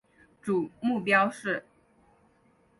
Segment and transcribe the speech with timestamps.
[0.41, 1.63] 主要目标是